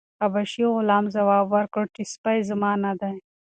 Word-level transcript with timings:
حبشي 0.21 0.63
غلام 0.75 1.05
ځواب 1.15 1.45
ورکړ 1.49 1.83
چې 1.95 2.01
سپی 2.13 2.37
زما 2.49 2.71
نه 2.85 2.91
دی. 3.01 3.15